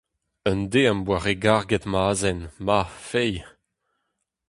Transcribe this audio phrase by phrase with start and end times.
[0.49, 2.77] Un deiz am boa re garget ma azen, ma
[3.09, 3.43] feiz!